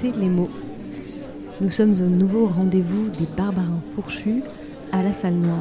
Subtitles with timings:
[0.00, 0.48] Goûter les mots.
[1.60, 4.44] Nous sommes au nouveau rendez-vous des barbarins fourchus
[4.92, 5.58] à la salle noire.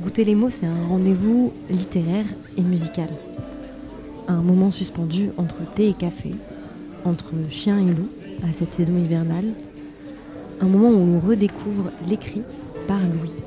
[0.00, 2.26] Goûter les mots, c'est un rendez-vous littéraire
[2.56, 3.08] et musical.
[4.28, 6.36] Un moment suspendu entre thé et café,
[7.04, 8.10] entre chien et loup
[8.48, 9.52] à cette saison hivernale.
[10.60, 12.42] Un moment où on redécouvre l'écrit
[12.86, 13.42] par Louis.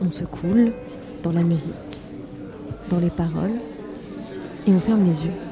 [0.00, 0.72] On se coule
[1.24, 1.74] dans la musique,
[2.88, 3.56] dans les paroles,
[4.68, 5.47] et on ferme les yeux.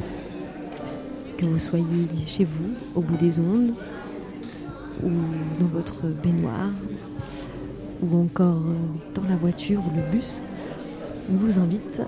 [1.39, 3.75] Que vous soyez chez vous, au bout des ondes,
[5.03, 5.11] ou
[5.61, 6.71] dans votre baignoire,
[8.03, 8.63] ou encore
[9.15, 10.43] dans la voiture ou le bus,
[11.31, 12.01] on vous invite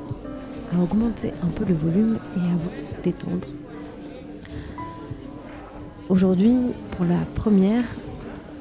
[0.72, 3.48] à augmenter un peu le volume et à vous détendre.
[6.08, 6.56] Aujourd'hui,
[6.92, 7.84] pour la première,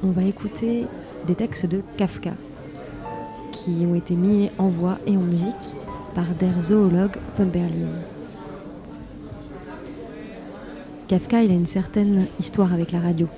[0.02, 0.86] on va écouter
[1.26, 2.32] des textes de Kafka
[3.52, 5.74] qui ont été mis en voix et en musique
[6.14, 8.17] par Der Zoologue von Berlin.
[11.08, 13.28] Kafka, il a une certaine histoire avec la radio.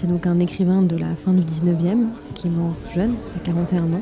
[0.00, 3.82] C'est donc un écrivain de la fin du 19e qui est mort jeune, à 41
[3.92, 4.00] ans.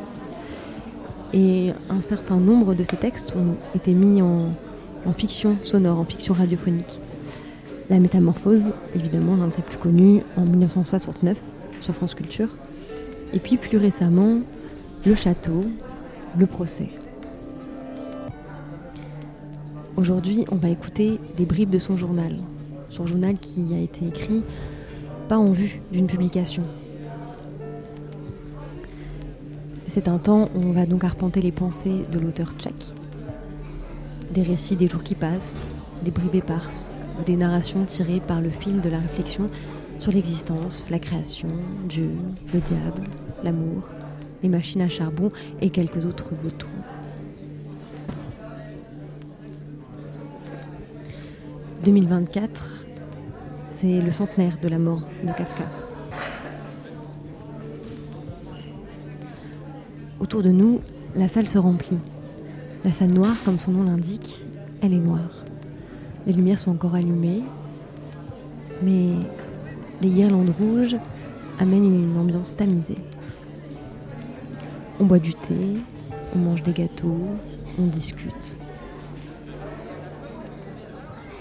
[1.34, 4.50] Et un certain nombre de ses textes ont été mis en,
[5.04, 7.00] en fiction sonore, en fiction radiophonique.
[7.90, 11.36] La Métamorphose, évidemment, l'un de ses plus connus, en 1969,
[11.80, 12.50] sur France Culture.
[13.32, 14.38] Et puis plus récemment,
[15.04, 15.64] Le Château,
[16.38, 16.90] Le Procès.
[19.96, 22.36] Aujourd'hui, on va écouter des bribes de son journal,
[22.96, 24.42] son journal qui a été écrit
[25.28, 26.62] pas en vue d'une publication.
[29.88, 32.92] C'est un temps où on va donc arpenter les pensées de l'auteur tchèque.
[34.30, 35.62] Des récits des jours qui passent,
[36.04, 39.48] des bribes éparses, ou des narrations tirées par le fil de la réflexion
[39.98, 41.48] sur l'existence, la création,
[41.88, 42.10] Dieu,
[42.52, 43.08] le diable,
[43.42, 43.88] l'amour,
[44.42, 46.68] les machines à charbon et quelques autres vautours.
[51.84, 52.85] «2024,
[53.80, 55.64] c'est le centenaire de la mort de Kafka.
[60.18, 60.80] Autour de nous,
[61.14, 61.98] la salle se remplit.
[62.84, 64.44] La salle noire, comme son nom l'indique,
[64.82, 65.44] elle est noire.
[66.26, 67.42] Les lumières sont encore allumées,
[68.82, 69.10] mais
[70.00, 70.96] les guirlandes rouges
[71.58, 72.98] amènent une ambiance tamisée.
[75.00, 75.54] On boit du thé,
[76.34, 77.28] on mange des gâteaux,
[77.78, 78.58] on discute.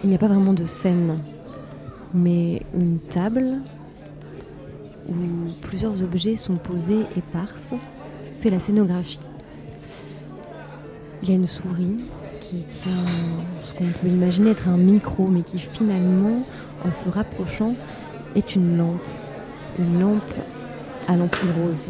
[0.03, 1.19] Il n'y a pas vraiment de scène
[2.15, 3.59] mais une table
[5.09, 5.13] où
[5.61, 7.75] plusieurs objets sont posés éparses
[8.41, 9.19] fait la scénographie.
[11.21, 12.05] Il y a une souris
[12.39, 13.05] qui tient
[13.61, 16.41] ce qu'on peut imaginer être un micro, mais qui finalement,
[16.85, 17.75] en se rapprochant,
[18.35, 19.01] est une lampe.
[19.79, 20.33] Une lampe
[21.07, 21.89] à l'ampoule rose.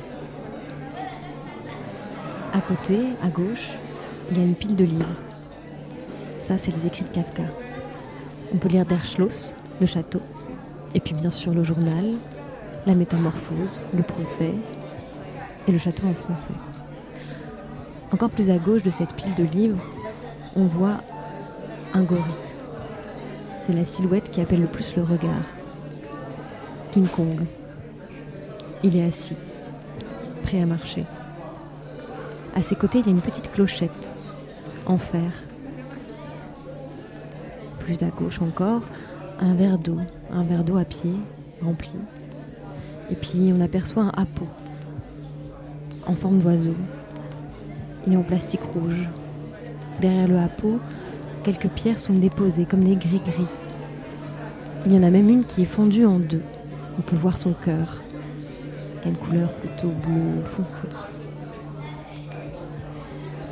[2.54, 3.72] À côté, à gauche,
[4.32, 5.06] il y a une pile de livres.
[6.40, 7.44] Ça, c'est les écrits de Kafka.
[8.54, 10.22] On peut lire Der Schloss, le château,
[10.94, 12.14] et puis bien sûr le journal,
[12.86, 14.54] la métamorphose, le procès
[15.68, 16.54] et le château en français.
[18.12, 19.84] Encore plus à gauche de cette pile de livres,
[20.56, 20.98] on voit
[21.94, 22.24] un gorille.
[23.60, 25.44] C'est la silhouette qui appelle le plus le regard.
[26.92, 27.42] King Kong.
[28.84, 29.36] Il est assis,
[30.44, 31.06] prêt à marcher.
[32.56, 34.14] À ses côtés, il y a une petite clochette
[34.86, 35.32] en fer.
[37.80, 38.84] Plus à gauche encore,
[39.40, 39.98] un verre d'eau,
[40.32, 41.14] un verre d'eau à pied,
[41.62, 41.92] rempli.
[43.12, 44.48] Et puis on aperçoit un hapeau
[46.08, 46.76] en forme d'oiseau.
[48.08, 49.08] Il est en plastique rouge.
[50.02, 50.80] Derrière le hapeau,
[51.44, 53.48] quelques pierres sont déposées comme des gris-gris.
[54.86, 56.44] Il y en a même une qui est fendue en deux.
[56.98, 58.02] On peut voir son cœur.
[59.06, 60.84] Une couleur plutôt bleu foncé.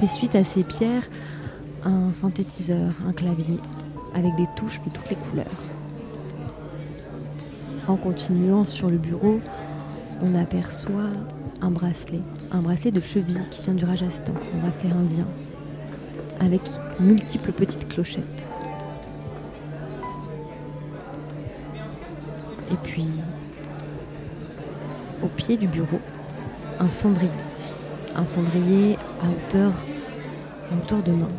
[0.02, 1.08] Et suite à ces pierres,
[1.86, 3.60] un synthétiseur, un clavier,
[4.14, 5.46] avec des touches de toutes les couleurs.
[7.86, 9.42] En continuant sur le bureau,
[10.22, 11.10] on aperçoit
[11.62, 12.22] un bracelet,
[12.52, 15.28] un bracelet de cheville qui vient du Rajasthan, un bracelet indien,
[16.40, 16.62] avec
[17.02, 18.48] multiples petites clochettes.
[22.72, 23.08] Et puis,
[25.22, 26.00] au pied du bureau,
[26.80, 27.30] un cendrier,
[28.16, 29.74] un cendrier à hauteur,
[30.72, 31.30] à hauteur de main,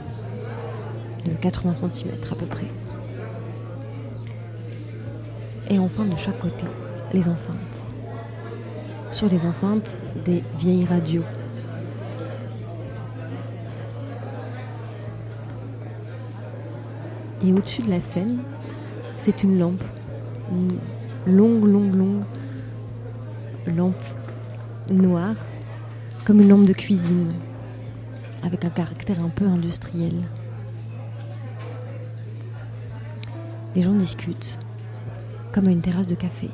[1.25, 2.84] de 80 cm à peu près
[5.69, 6.65] et enfin de chaque côté,
[7.13, 7.87] les enceintes.
[9.11, 11.23] Sur les enceintes, des vieilles radios.
[17.45, 18.39] Et au-dessus de la scène,
[19.19, 19.85] c'est une lampe.
[20.51, 20.79] Une
[21.27, 22.23] longue, longue, longue
[23.67, 24.03] lampe
[24.91, 25.37] noire,
[26.25, 27.33] comme une lampe de cuisine,
[28.43, 30.15] avec un caractère un peu industriel.
[33.75, 34.59] Les gens discutent,
[35.55, 36.51] comme à une terrasse de café.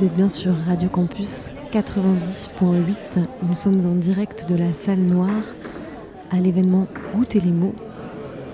[0.00, 2.94] Vous êtes bien sur Radio Campus 90.8.
[3.46, 5.28] Nous sommes en direct de la salle noire
[6.30, 7.74] à l'événement Goûter les mots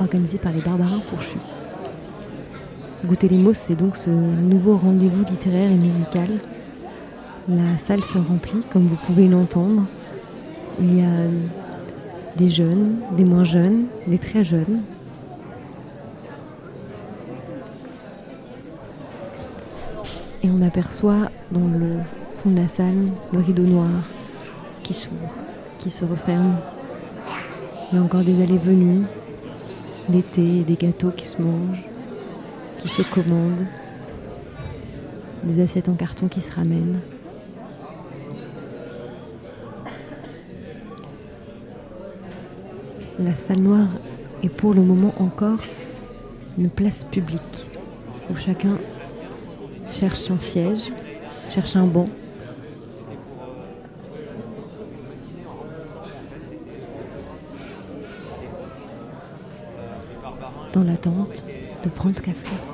[0.00, 1.38] organisé par les Barbarins Fourchus.
[3.04, 6.40] Goûter les mots, c'est donc ce nouveau rendez-vous littéraire et musical.
[7.48, 9.84] La salle se remplit, comme vous pouvez l'entendre.
[10.80, 11.28] Il y a
[12.34, 14.80] des jeunes, des moins jeunes, des très jeunes.
[20.42, 21.92] Et on aperçoit dans le
[22.42, 23.88] fond de la salle le rideau noir
[24.82, 25.34] qui s'ouvre,
[25.78, 26.56] qui se referme.
[27.90, 29.06] Il y a encore des allées-venues,
[30.10, 31.82] des thés et des gâteaux qui se mangent,
[32.76, 33.64] qui se commandent,
[35.44, 37.00] des assiettes en carton qui se ramènent.
[43.18, 43.88] La salle noire
[44.42, 45.60] est pour le moment encore
[46.58, 47.66] une place publique
[48.30, 48.76] où chacun
[49.98, 50.92] cherche un siège,
[51.50, 52.06] cherche un banc.
[60.74, 61.46] Dans l'attente
[61.82, 62.65] de prendre café.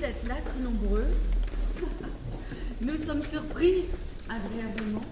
[0.00, 1.06] D'être là si nombreux.
[2.80, 3.84] Nous sommes surpris
[4.28, 5.02] agréablement.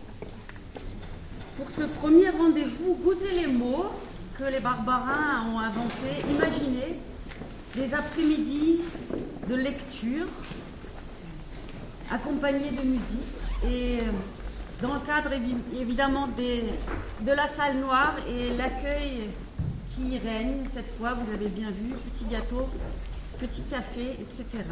[1.56, 3.86] Pour ce premier rendez-vous Goûter les mots
[4.38, 6.98] que les barbarins ont inventé, imaginé
[7.74, 8.80] des après-midi
[9.48, 10.26] de lecture
[12.10, 13.98] accompagnés de musique et
[14.82, 19.30] dans le cadre évi- évidemment de la salle noire et l'accueil
[19.94, 20.64] qui règne.
[20.74, 22.68] Cette fois, vous avez bien vu, petit gâteau,
[23.38, 24.64] petit café, etc.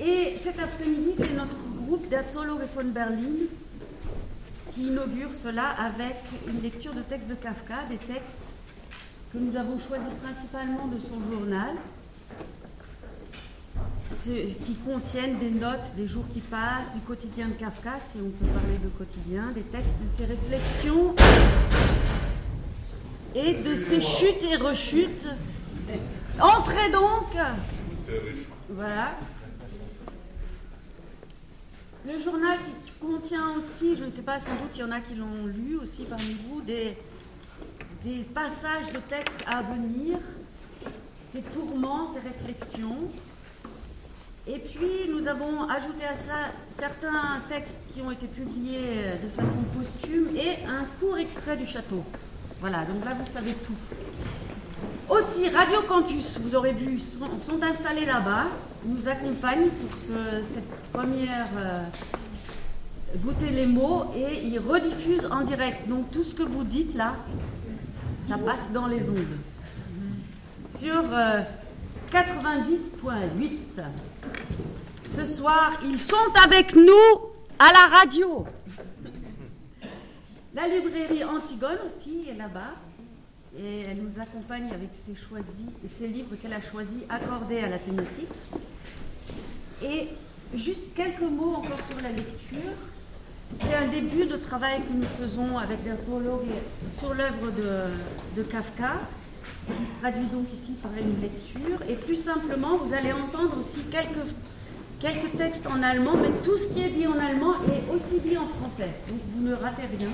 [0.00, 1.56] Et cet après-midi, c'est notre
[1.86, 3.46] groupe d'Azzolo von Berlin
[4.72, 8.40] qui inaugure cela avec une lecture de textes de Kafka, des textes
[9.32, 11.74] que nous avons choisis principalement de son journal,
[14.64, 18.50] qui contiennent des notes des jours qui passent, du quotidien de Kafka, si on peut
[18.52, 21.14] parler de quotidien, des textes de ses réflexions
[23.34, 25.26] et de ses chutes et rechutes.
[26.40, 27.28] Entrez donc
[28.70, 29.14] Voilà.
[32.06, 32.58] Le journal
[33.00, 35.76] contient aussi, je ne sais pas, sans doute il y en a qui l'ont lu
[35.76, 36.96] aussi parmi vous, des,
[38.04, 40.18] des passages de textes à venir,
[41.32, 42.98] ses tourments, ses réflexions.
[44.46, 49.58] Et puis nous avons ajouté à cela certains textes qui ont été publiés de façon
[49.76, 52.04] posthume et un court extrait du château.
[52.60, 53.74] Voilà, donc là vous savez tout.
[55.08, 58.46] Aussi, Radio Campus, vous aurez vu, sont, sont installés là-bas,
[58.84, 61.84] nous accompagnent pour ce- cette première euh,
[63.18, 65.88] goûter les mots et ils rediffusent en direct.
[65.88, 67.14] Donc tout ce que vous dites là,
[68.28, 69.36] ça passe dans les ondes.
[70.76, 71.42] Sur euh,
[72.12, 73.50] 90.8.
[75.04, 77.20] Ce soir, ils sont avec nous
[77.60, 78.44] à la radio.
[80.52, 82.74] La librairie Antigone aussi est là-bas.
[83.58, 88.28] Et elle nous accompagne avec ses, livres qu'elle a choisis accordés à la thématique.
[89.82, 90.08] Et
[90.54, 92.72] juste quelques mots encore sur la lecture.
[93.60, 96.42] C'est un début de travail que nous faisons avec Bertolo
[96.90, 97.52] sur l'œuvre
[98.34, 99.00] de, Kafka,
[99.68, 101.78] qui se traduit donc ici par une lecture.
[101.88, 106.82] Et plus simplement, vous allez entendre aussi quelques textes en allemand, mais tout ce qui
[106.82, 108.90] est dit en allemand est aussi dit en français.
[109.08, 110.10] Donc vous ne ratez rien.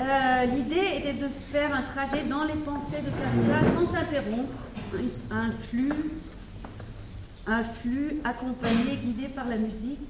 [0.00, 4.54] Euh, l'idée était de faire un trajet dans les pensées de Kafka sans s'interrompre,
[5.30, 5.52] un
[7.62, 10.00] flux, accompagné, guidé par la musique,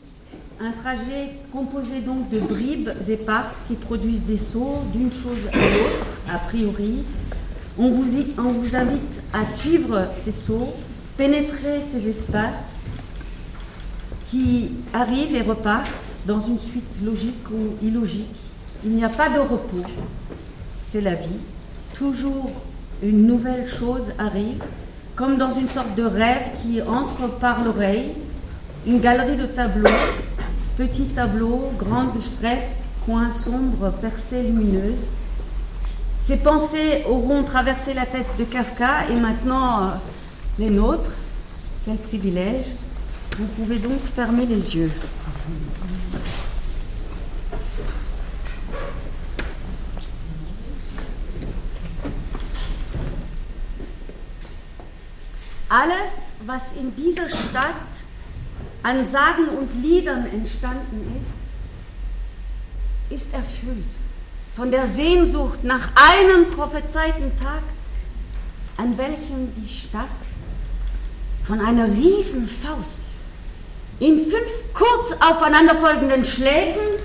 [0.61, 6.07] un trajet composé donc de bribes éparses qui produisent des sauts d'une chose à l'autre,
[6.33, 7.03] a priori.
[7.76, 10.72] On vous invite à suivre ces sauts,
[11.16, 12.76] pénétrer ces espaces
[14.29, 15.90] qui arrivent et repartent
[16.26, 18.37] dans une suite logique ou illogique
[18.85, 19.85] il n'y a pas de repos,
[20.87, 21.38] c'est la vie.
[21.95, 22.51] Toujours
[23.03, 24.62] une nouvelle chose arrive,
[25.16, 28.12] comme dans une sorte de rêve qui entre par l'oreille.
[28.87, 29.90] Une galerie de tableaux,
[30.79, 35.07] petits tableaux, grandes fresques, coins sombres, percées lumineuses.
[36.23, 39.87] Ces pensées auront traversé la tête de Kafka et maintenant euh,
[40.59, 41.11] les nôtres.
[41.85, 42.66] Quel privilège.
[43.38, 44.90] Vous pouvez donc fermer les yeux.
[55.70, 57.76] Alles, was in dieser Stadt
[58.83, 61.22] an Sagen und Liedern entstanden
[63.09, 63.85] ist, ist erfüllt
[64.56, 67.62] von der Sehnsucht nach einem prophezeiten Tag,
[68.78, 70.09] an welchem die Stadt
[71.44, 73.02] von einer Riesenfaust
[74.00, 76.98] in fünf kurz aufeinanderfolgenden Schlägen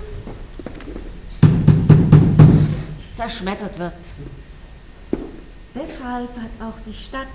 [3.13, 3.93] zerschmettert wird.
[5.75, 7.27] Deshalb hat auch die Stadt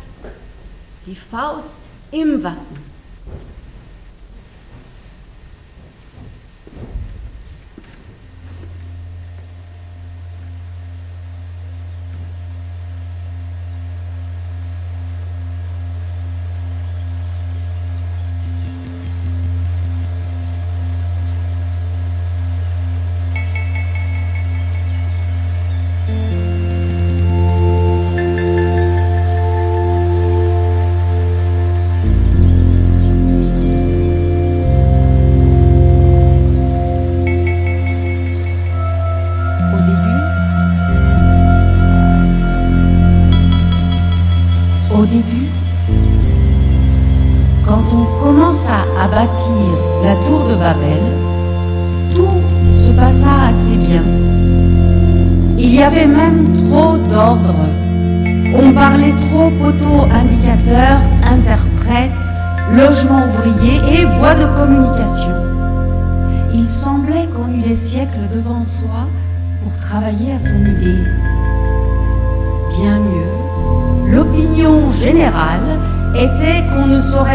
[1.07, 1.77] die Faust
[2.11, 2.91] im Wappen.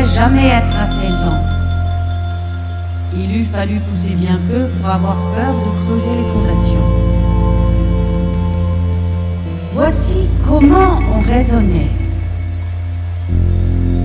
[0.03, 1.41] Jamais être assez lent.
[3.15, 6.87] Il eût fallu pousser bien peu pour avoir peur de creuser les fondations.
[9.73, 11.91] Voici comment on raisonnait.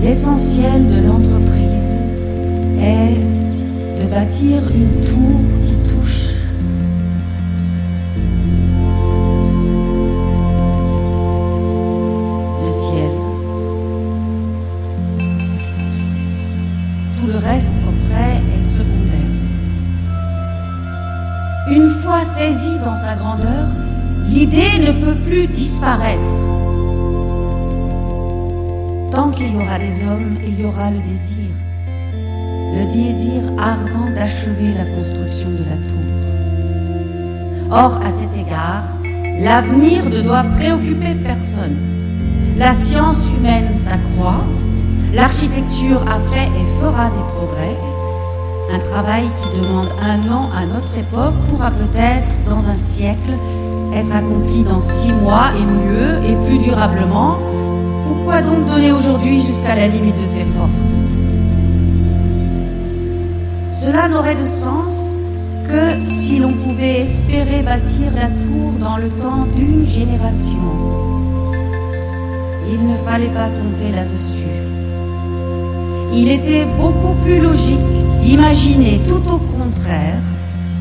[0.01, 1.97] L'essentiel de l'entreprise
[2.79, 5.40] est de bâtir une tour
[22.83, 23.67] dans sa grandeur,
[24.25, 26.21] l'idée ne peut plus disparaître.
[29.11, 31.51] Tant qu'il y aura des hommes, il y aura le désir.
[32.73, 36.07] Le désir ardent d'achever la construction de la tour.
[37.69, 38.85] Or, à cet égard,
[39.39, 41.77] l'avenir ne doit préoccuper personne.
[42.57, 44.43] La science humaine s'accroît,
[45.13, 47.90] l'architecture a fait et fera des progrès,
[48.73, 53.33] un travail qui demande un an à notre époque pourra peut-être, dans un siècle,
[53.93, 57.37] être accompli dans six mois et mieux et plus durablement.
[58.07, 60.95] Pourquoi donc donner aujourd'hui jusqu'à la limite de ses forces?
[63.73, 65.17] Cela n'aurait de sens
[65.67, 70.57] que si l'on pouvait espérer bâtir la tour dans le temps d'une génération.
[72.71, 74.41] Il ne fallait pas compter là-dessus.
[76.13, 80.21] Il était beaucoup plus logique d'imaginer tout au contraire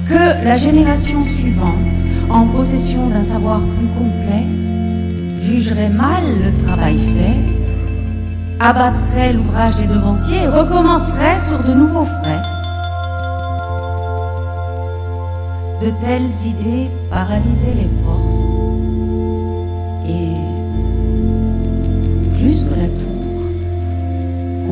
[0.06, 1.96] que la génération suivante,
[2.28, 4.46] en possession d'un savoir plus complet,
[5.42, 7.40] jugerait mal le travail fait,
[8.60, 12.42] abattrait l'ouvrage des devanciers et recommencerait sur de nouveaux frais.
[15.82, 18.44] De telles idées paralysaient les forces.
[20.06, 20.34] Et
[22.38, 23.42] plus que la tour,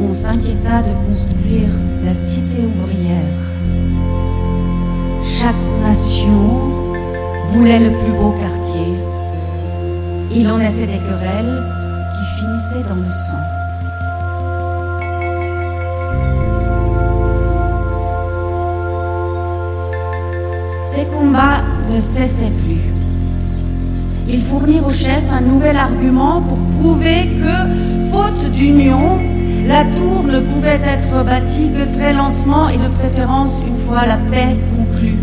[0.07, 1.71] on s'inquiéta de construire
[2.09, 3.39] la cité ouvrière.
[5.27, 6.41] Chaque nation
[7.49, 8.95] voulait le plus beau quartier.
[10.35, 11.63] Il en naissait des querelles
[12.15, 13.45] qui finissaient dans le sang.
[20.91, 22.87] Ces combats ne cessaient plus.
[24.31, 29.19] Ils fournirent au chef un nouvel argument pour prouver que, faute d'union,
[29.69, 34.17] la tour ne pouvait être bâtie que très lentement et de préférence une fois la
[34.17, 35.19] paix conclue.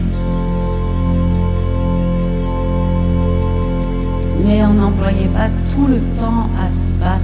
[4.45, 7.19] mais on n'employait pas tout le temps à se battre.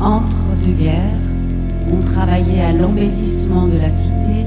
[0.00, 1.26] Entre deux guerres,
[1.92, 4.46] on travaillait à l'embellissement de la cité,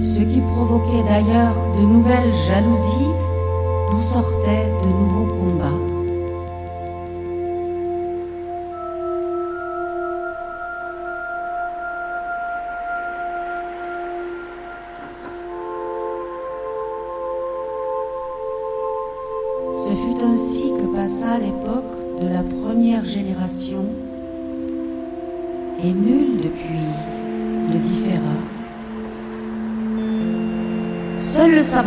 [0.00, 3.12] ce qui provoquait d'ailleurs de nouvelles jalousies,
[3.90, 5.27] d'où sortaient de nouveaux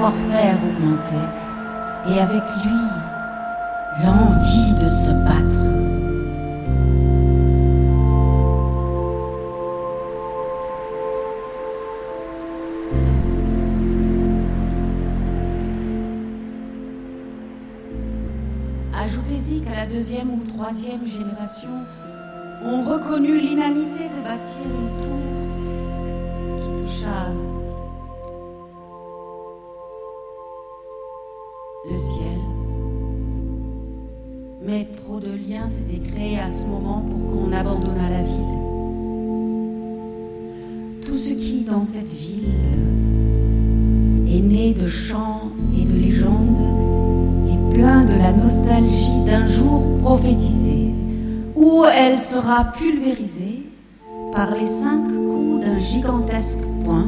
[0.01, 1.29] savoir-faire augmentait
[2.09, 2.81] et avec lui
[4.03, 5.51] l'envie de se battre.
[19.91, 21.69] deuxième ou troisième génération
[22.63, 25.19] ont reconnu l'inanité de bâtir une tour
[26.61, 27.29] qui toucha
[31.89, 32.39] le ciel.
[34.63, 38.59] Mais trop de liens s'étaient créés à ce moment pour qu'on abandonnât la ville.
[41.03, 42.53] Tout ce qui, dans cette ville,
[44.27, 50.91] est né de chants et de légendes, plein de la nostalgie d'un jour prophétisé,
[51.55, 53.63] où elle sera pulvérisée
[54.33, 57.07] par les cinq coups d'un gigantesque poing,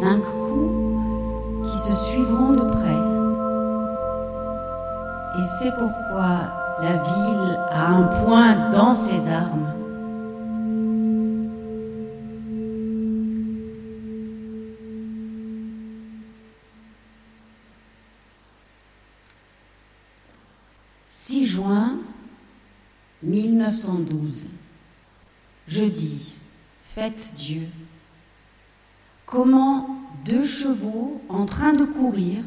[0.00, 2.71] cinq coups qui se suivront de.
[5.42, 9.72] Et c'est pourquoi la ville a un point dans ses armes
[21.52, 21.98] juin
[23.22, 24.46] 1912.
[25.68, 26.34] Jeudi,
[26.82, 27.68] fête Dieu.
[29.26, 32.42] Comment deux chevaux en train de courir,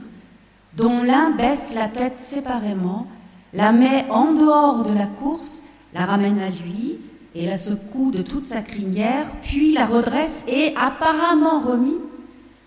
[0.76, 3.08] dont l'un baisse la tête séparément,
[3.54, 7.00] la met en dehors de la course, la ramène à lui
[7.34, 12.00] et la secoue de toute sa crinière, puis la redresse et, apparemment remis,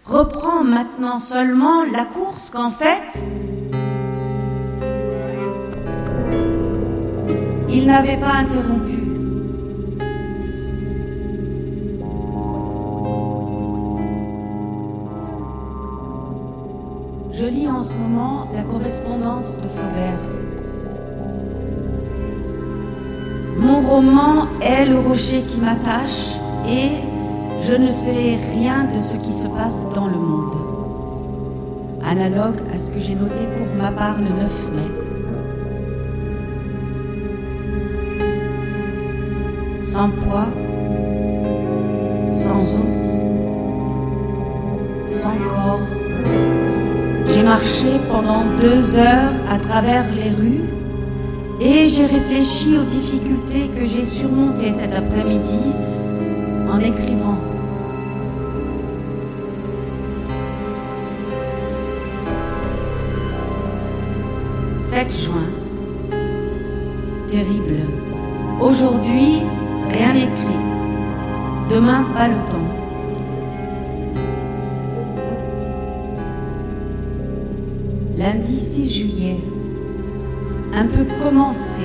[0.05, 3.23] reprend maintenant seulement la course qu'en fait,
[7.71, 8.98] Il n'avait pas interrompu.
[17.41, 20.19] Je lis en ce moment la correspondance de Flaubert.
[23.59, 26.35] Mon roman est le rocher qui m'attache
[26.69, 26.99] et
[27.63, 30.57] je ne sais rien de ce qui se passe dans le monde.
[32.05, 34.91] Analogue à ce que j'ai noté pour ma part le 9 mai.
[39.85, 40.49] sans poids,
[42.33, 43.23] sans os,
[45.07, 46.68] sans corps.
[47.49, 50.65] Marché pendant deux heures à travers les rues
[51.61, 55.73] et j'ai réfléchi aux difficultés que j'ai surmontées cet après-midi
[56.71, 57.39] en écrivant.
[64.83, 65.49] «7 juin.
[67.31, 67.81] Terrible.
[68.61, 69.41] Aujourd'hui,
[69.91, 70.61] Rien n'écrit.
[71.71, 72.68] Demain, pas le temps.
[78.29, 79.41] Lundi 6 juillet.
[80.75, 81.81] Un peu commencé.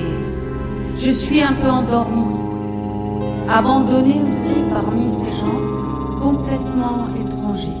[0.98, 2.36] Je suis un peu endormie.
[3.48, 7.80] Abandonnée aussi parmi ces gens complètement étrangers.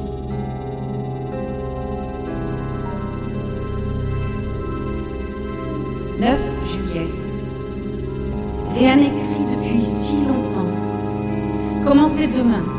[6.90, 7.10] quai.
[8.78, 10.72] Rien écrit depuis si longtemps.
[11.84, 12.73] Commencez demain.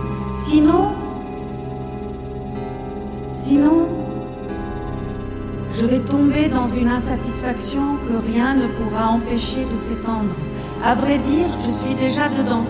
[6.67, 10.35] Une insatisfaction que rien ne pourra empêcher de s'étendre.
[10.83, 12.65] À vrai dire, je suis déjà dedans.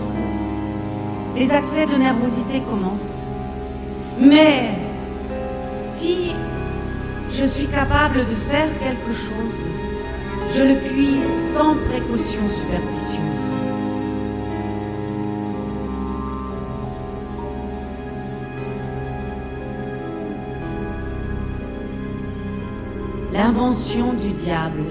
[1.34, 3.20] Les accès de nervosité commencent.
[4.20, 4.70] Mais
[5.80, 6.32] si
[7.30, 9.66] je suis capable de faire quelque chose,
[10.54, 12.95] je le puis sans précaution superstitieuse.
[23.56, 24.84] Du diable.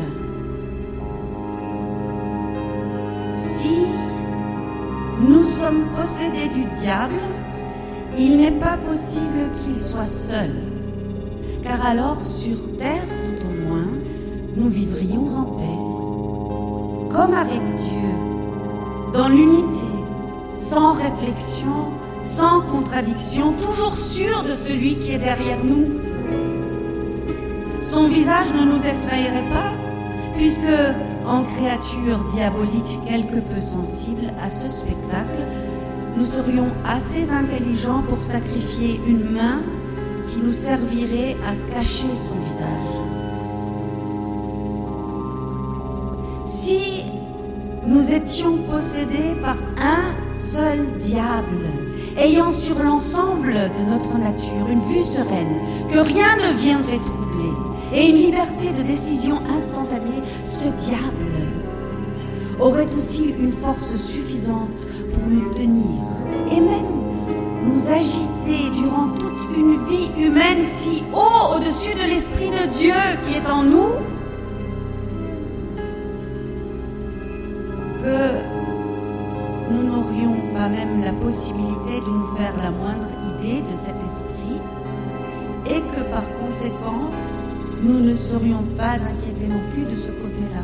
[3.31, 3.85] Si
[5.21, 7.13] nous sommes possédés du diable,
[8.17, 10.49] il n'est pas possible qu'il soit seul,
[11.61, 13.87] car alors sur terre tout au moins,
[14.57, 18.09] nous vivrions en paix, comme avec Dieu,
[19.13, 19.93] dans l'unité,
[20.55, 26.04] sans réflexion, sans contradiction, toujours sûr de celui qui est derrière nous
[27.95, 29.71] son visage ne nous effrayerait pas,
[30.35, 30.75] puisque,
[31.25, 35.43] en créature diabolique quelque peu sensible à ce spectacle,
[36.17, 39.61] nous serions assez intelligents pour sacrifier une main
[40.27, 42.95] qui nous servirait à cacher son visage.
[46.43, 47.03] Si
[47.87, 51.69] nous étions possédés par un seul diable,
[52.17, 57.24] ayant sur l'ensemble de notre nature une vue sereine, que rien ne viendrait trouver,
[57.93, 61.35] et une liberté de décision instantanée, ce diable
[62.59, 66.01] aurait aussi une force suffisante pour nous tenir
[66.51, 66.95] et même
[67.65, 72.93] nous agiter durant toute une vie humaine si haut au-dessus de l'Esprit de Dieu
[73.25, 73.89] qui est en nous
[78.03, 78.53] que
[79.71, 84.59] nous n'aurions pas même la possibilité de nous faire la moindre idée de cet esprit
[85.65, 87.09] et que par conséquent
[87.85, 90.63] nous ne serions pas inquiétés non plus de ce côté-là.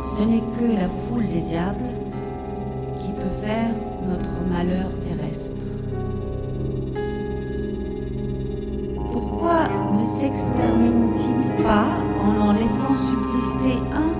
[0.00, 1.90] Ce n'est que la foule des diables
[2.98, 3.74] qui peut faire
[4.08, 5.56] notre malheur terrestre.
[9.12, 11.86] Pourquoi ne s'extermine-t-il pas
[12.24, 14.14] en en laissant subsister un?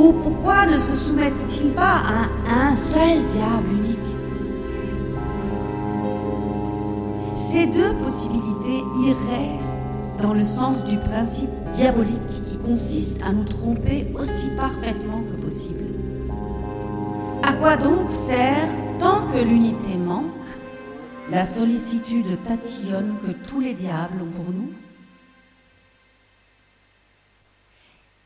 [0.00, 3.81] Ou pourquoi ne se soumettent-ils pas à un seul diable
[7.62, 9.60] Ces deux possibilités iraient
[10.20, 15.84] dans le sens du principe diabolique qui consiste à nous tromper aussi parfaitement que possible.
[17.44, 20.24] À quoi donc sert, tant que l'unité manque,
[21.30, 24.72] la sollicitude tatillonne que tous les diables ont pour nous?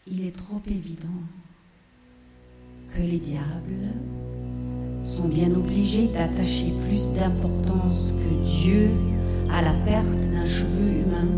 [0.07, 1.20] Il est trop évident
[2.90, 3.92] que les diables
[5.05, 8.90] sont bien obligés d'attacher plus d'importance que Dieu
[9.53, 11.29] à la perte d'un cheveu humain,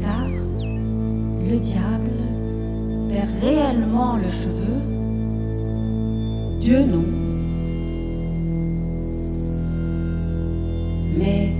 [0.00, 2.10] car le diable
[3.10, 4.78] perd réellement le cheveu,
[6.60, 7.04] Dieu non.
[11.18, 11.52] Mais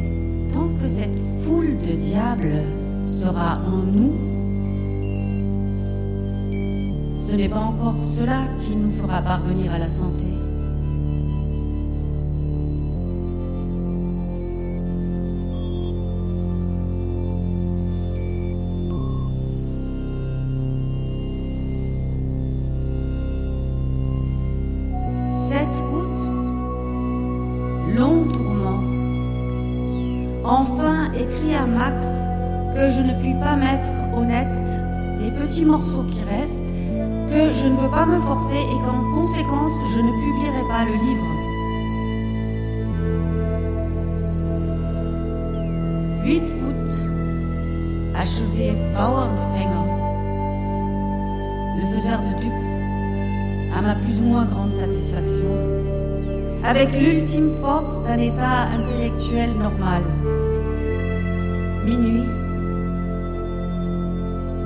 [0.52, 2.62] tant que cette foule de diables
[3.04, 4.12] sera en nous,
[7.16, 10.27] ce n'est pas encore cela qui nous fera parvenir à la santé.
[35.68, 36.72] Morceaux qui restent,
[37.30, 40.94] que je ne veux pas me forcer et qu'en conséquence, je ne publierai pas le
[41.06, 41.26] livre.
[46.24, 46.90] 8 août,
[48.16, 49.88] achevé Bauernfänger,
[51.80, 55.52] le faiseur de dupes, à ma plus ou moins grande satisfaction,
[56.64, 60.02] avec l'ultime force d'un état intellectuel normal.
[61.88, 62.28] Minuit,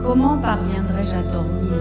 [0.02, 1.78] Comment parviendrai-je à dormir?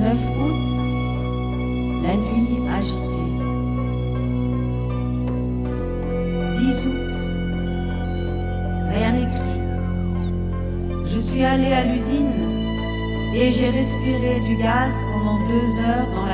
[0.00, 0.62] 9 août,
[2.02, 3.30] la nuit agitée.
[6.58, 7.12] 10 août,
[8.90, 9.60] rien écrit.
[11.06, 12.44] Je suis allé à l'usine
[13.36, 16.33] et j'ai respiré du gaz pendant deux heures dans la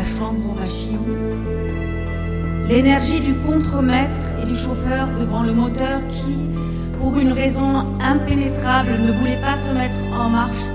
[2.70, 6.36] l'énergie du contremaître et du chauffeur devant le moteur qui,
[7.00, 10.66] pour une raison impénétrable, ne voulait pas se mettre en marche.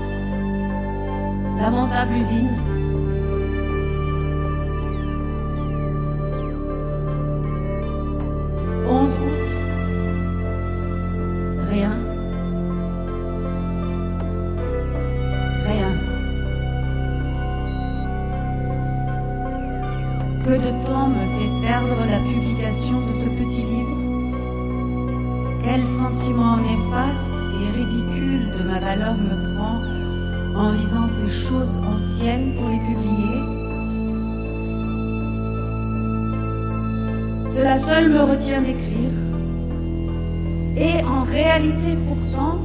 [1.58, 2.65] Lamentable usine.
[26.92, 29.80] Et ridicule de ma valeur me prend
[30.60, 33.56] en lisant ces choses anciennes pour les publier
[37.56, 39.16] Cela seul me retient d'écrire.
[40.76, 42.58] Et en réalité pourtant,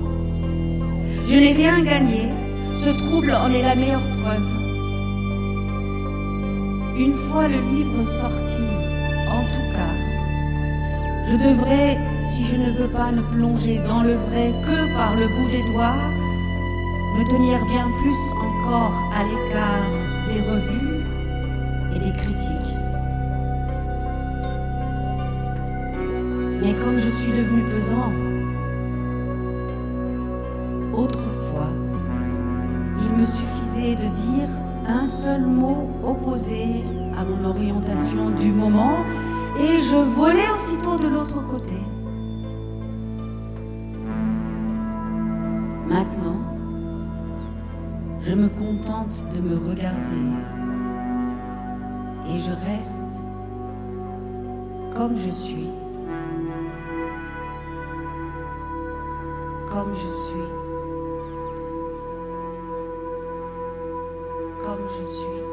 [1.29, 2.23] je n'ai rien gagné.
[2.75, 4.49] Ce trouble en est la meilleure preuve.
[6.97, 8.67] Une fois le livre sorti,
[9.29, 9.93] en tout cas,
[11.31, 15.27] je devrais, si je ne veux pas ne plonger dans le vrai que par le
[15.27, 16.09] bout des doigts,
[17.17, 19.91] me tenir bien plus encore à l'écart
[20.27, 21.05] des revues
[21.95, 22.75] et des critiques.
[26.61, 28.11] Mais comme je suis devenu pesant,
[30.93, 31.71] autrefois,
[33.03, 34.49] il me suffisait de dire
[34.85, 36.83] un seul mot opposé
[37.17, 38.97] à mon orientation du moment
[39.57, 41.75] et je volais aussitôt de l'autre côté.
[45.87, 46.39] Maintenant,
[48.21, 50.31] je me contente de me regarder
[52.29, 53.01] et je reste
[54.95, 55.69] comme je suis.
[59.69, 60.49] Comme je suis.
[64.63, 65.50] Comme je suis.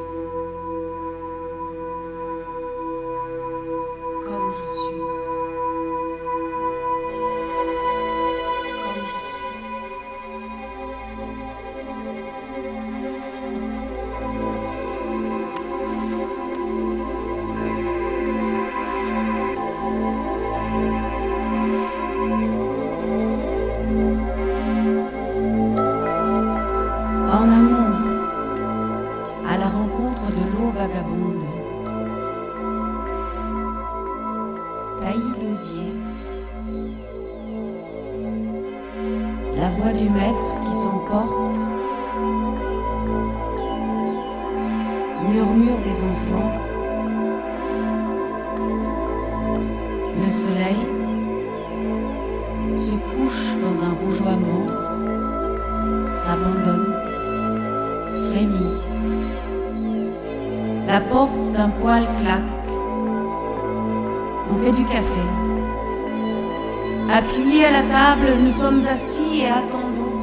[68.58, 70.18] Sommes assis et attendons.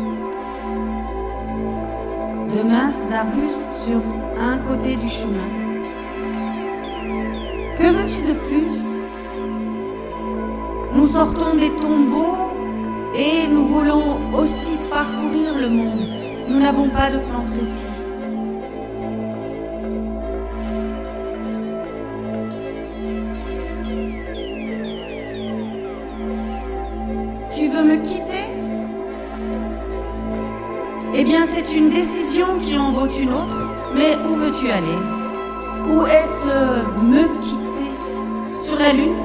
[2.54, 4.02] De minces arbustes sur
[4.38, 5.50] un côté du chemin.
[7.78, 8.78] Que veux-tu de plus?
[10.96, 12.52] Nous sortons des tombeaux
[13.16, 16.06] et nous voulons aussi parcourir le monde.
[16.50, 17.95] Nous n'avons pas de plan précis.
[31.76, 33.58] Une décision qui en vaut une autre,
[33.94, 34.98] mais où veux-tu aller?
[35.90, 37.92] Où est-ce me quitter?
[38.60, 39.16] Sur la Lune?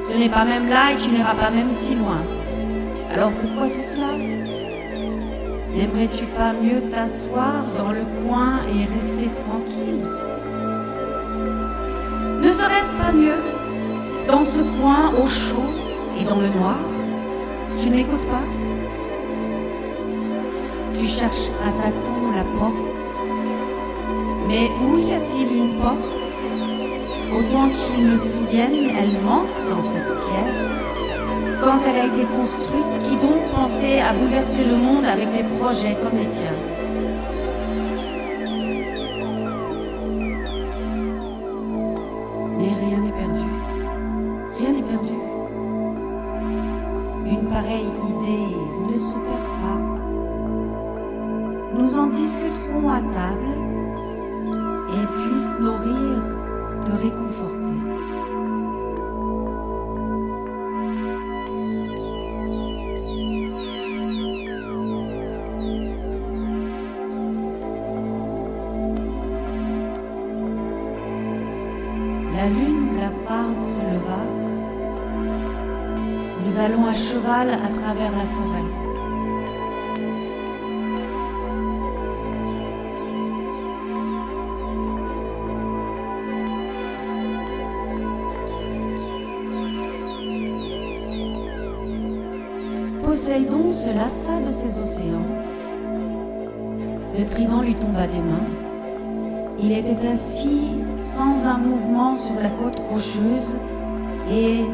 [0.00, 2.22] Ce n'est pas même là et tu n'iras pas même si loin.
[3.12, 4.16] Alors pourquoi tout cela?
[5.74, 10.08] N'aimerais-tu pas mieux t'asseoir dans le coin et rester tranquille?
[12.40, 13.42] Ne serait-ce pas mieux
[14.26, 15.70] dans ce coin au chaud
[16.18, 16.78] et dans le noir?
[17.82, 18.55] Tu ne m'écoutes pas?
[20.98, 22.74] Tu cherches à tâtons la porte.
[24.48, 25.96] Mais où y a-t-il une porte?
[27.36, 30.84] Autant qu'il me souvienne, elle manque dans cette pièce.
[31.62, 35.96] Quand elle a été construite, qui donc pensait à bouleverser le monde avec des projets
[36.02, 36.75] comme les tiens?
[93.86, 95.28] Se lassa de ses océans.
[97.16, 98.50] Le trident lui tomba des mains.
[99.60, 103.56] Il était assis sans un mouvement sur la côte rocheuse
[104.28, 104.64] et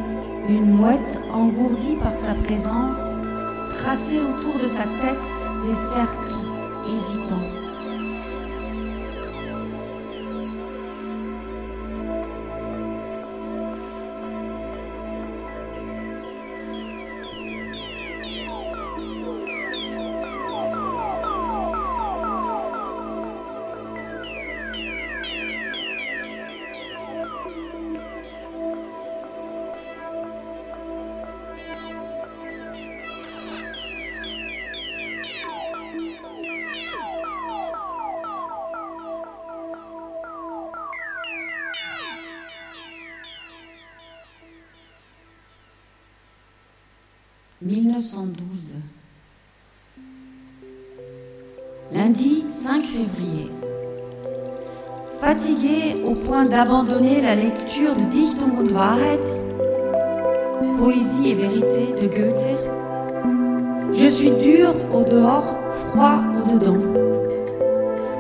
[0.49, 3.21] une mouette engourdie par sa présence
[3.81, 6.39] traçait autour de sa tête des cercles
[6.89, 7.62] hésitants.
[48.03, 48.75] 1912.
[51.93, 53.49] Lundi 5 février.
[55.21, 59.21] Fatigué au point d'abandonner la lecture de Dichtung und Wahrheit,
[60.79, 62.59] Poésie et vérité de Goethe,
[63.93, 66.83] je suis dur au dehors, froid au dedans.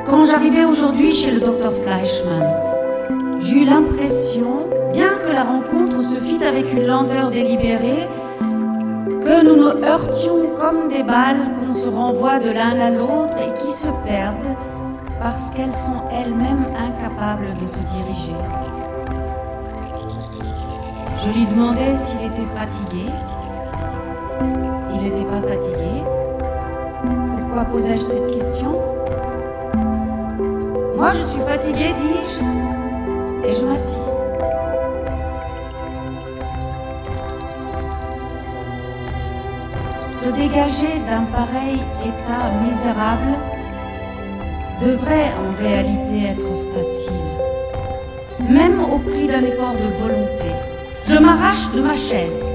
[0.06, 2.54] Quand j'arrivais aujourd'hui chez le docteur Fleischmann,
[3.40, 8.06] j'eus l'impression, bien que la rencontre se fît avec une lenteur délibérée,
[9.40, 13.72] nous nous heurtions comme des balles qu'on se renvoie de l'un à l'autre et qui
[13.72, 14.56] se perdent
[15.20, 18.36] parce qu'elles sont elles-mêmes incapables de se diriger.
[21.24, 23.06] Je lui demandais s'il était fatigué.
[24.94, 26.02] Il n'était pas fatigué.
[27.40, 28.80] Pourquoi posais-je cette question?
[30.96, 34.01] Moi, je suis fatigué, dis-je, et je m'assis.
[40.22, 43.34] Se dégager d'un pareil état misérable
[44.80, 50.50] devrait en réalité être facile, même au prix d'un effort de volonté.
[51.08, 52.46] Je m'arrache de ma chaise,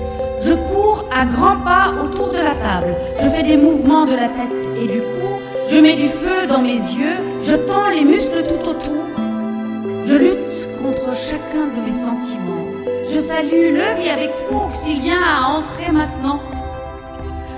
[0.43, 4.30] je cours à grands pas autour de la table, je fais des mouvements de la
[4.30, 8.45] tête et du cou, je mets du feu dans mes yeux, je tends les muscles
[8.47, 9.03] tout autour,
[10.05, 12.63] je lutte contre chacun de mes sentiments.
[13.11, 16.39] Je salue le avec fougue s'il vient à entrer maintenant.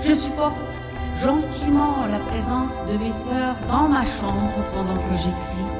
[0.02, 0.82] Je supporte
[1.22, 5.70] gentiment la présence de mes sœurs dans ma chambre pendant que j'écris.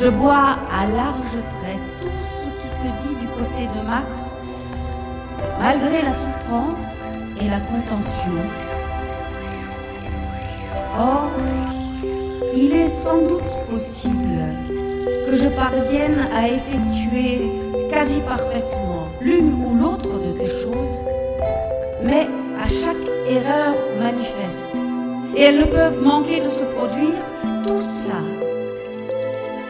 [0.00, 4.38] Je bois à large trait tout ce qui se dit du côté de Max,
[5.58, 7.02] malgré la souffrance
[7.40, 8.40] et la contention.
[10.98, 11.30] Or,
[12.54, 14.54] il est sans doute possible
[15.26, 17.50] que je parvienne à effectuer
[17.90, 21.02] quasi parfaitement l'une ou l'autre de ces choses,
[22.02, 22.26] mais
[23.30, 24.74] erreur manifeste.
[25.36, 27.22] Et elles ne peuvent manquer de se produire,
[27.64, 28.20] tout cela,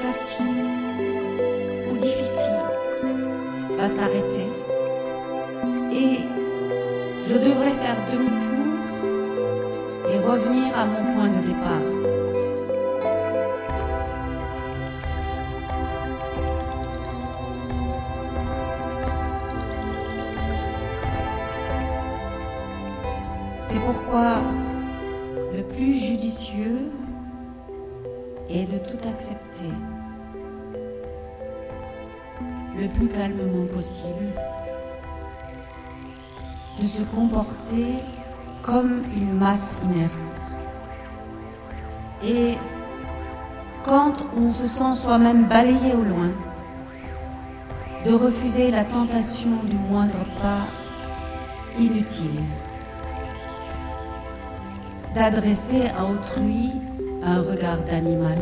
[0.03, 0.47] facile
[1.91, 2.63] ou difficile,
[3.77, 4.49] va s'arrêter.
[5.93, 6.21] Et
[7.29, 8.61] je devrais faire demi-tour
[10.11, 11.90] et revenir à mon point de départ.
[36.81, 37.95] De se comporter
[38.63, 40.13] comme une masse inerte.
[42.23, 42.57] Et
[43.85, 46.31] quand on se sent soi-même balayé au loin,
[48.05, 50.67] de refuser la tentation du moindre pas
[51.79, 52.41] inutile
[55.15, 56.71] d'adresser à autrui
[57.23, 58.39] un regard d'animal,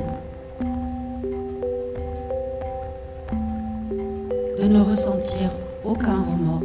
[4.59, 5.50] de ne ressentir
[5.84, 6.62] aucun remords,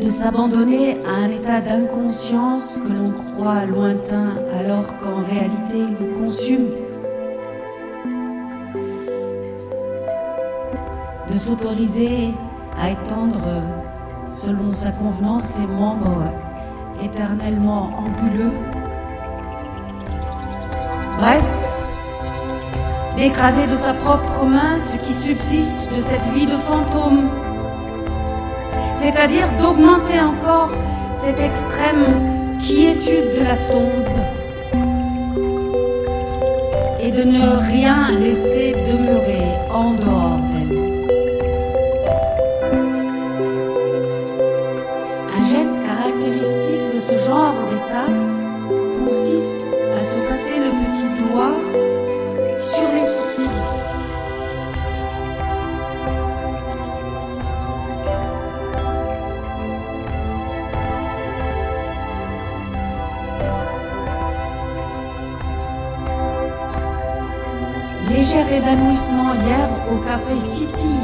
[0.00, 6.24] de s'abandonner à un état d'inconscience que l'on croit lointain alors qu'en réalité il vous
[6.24, 6.68] consume,
[11.30, 12.34] de s'autoriser
[12.80, 13.62] à étendre
[14.30, 16.24] selon sa convenance ses membres
[17.02, 18.52] éternellement anguleux.
[21.18, 21.61] Bref,
[23.16, 27.28] d'écraser de sa propre main ce qui subsiste de cette vie de fantôme,
[28.94, 30.70] c'est-à-dire d'augmenter encore
[31.12, 34.18] cette extrême quiétude de la tombe
[37.00, 40.51] et de ne rien laisser demeurer en dehors
[68.52, 70.96] évanouissement hier au café City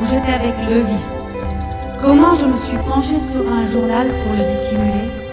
[0.00, 0.96] où j'étais avec Levi.
[2.00, 5.23] Comment je me suis penchée sur un journal pour le dissimuler?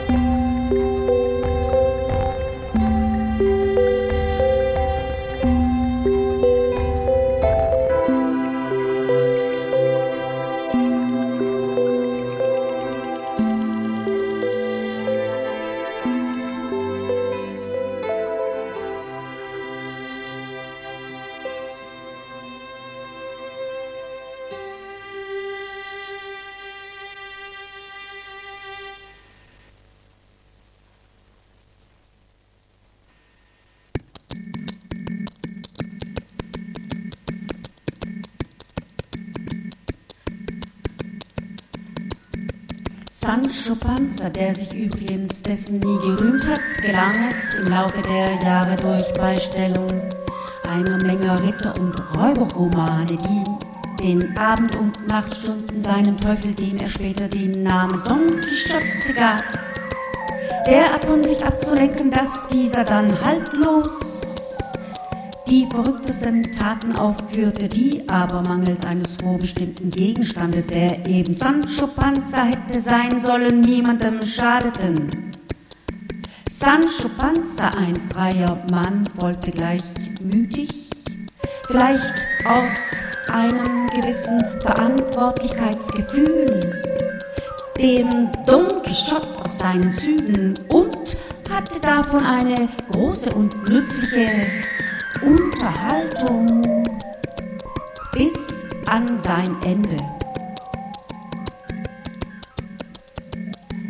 [44.22, 49.12] Panza, der sich übrigens dessen nie gerühmt hat, gelang es im Laufe der Jahre durch
[49.14, 49.88] Beistellung
[50.70, 57.28] einer Menge Ritter- und Räuberromane, die den Abend- und Nachtstunden seinem Teufel, dem er später
[57.28, 59.44] den Namen Don Quixote gab,
[60.68, 64.31] derart von sich abzulenken, dass dieser dann haltlos
[65.52, 72.80] die verrücktesten Taten aufführte, die aber mangels eines vorbestimmten Gegenstandes, der eben Sancho Panza hätte
[72.80, 75.34] sein sollen, niemandem schadeten.
[76.50, 80.88] Sancho Panza, ein freier Mann, wollte gleichmütig,
[81.68, 86.62] vielleicht aus einem gewissen Verantwortlichkeitsgefühl,
[87.78, 88.32] dem
[88.86, 91.18] Quixote aus seinen Zügen und
[91.50, 94.48] hatte davon eine große und nützliche
[95.24, 96.64] Unterhaltung
[98.12, 99.98] bis an sein Ende.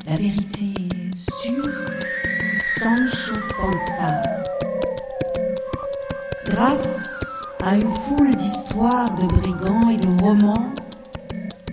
[0.06, 0.74] La vérité
[1.16, 1.64] sur
[2.80, 4.22] Sancho Panza.
[6.48, 10.74] Grâce à une foule d'histoires de brigands et de romans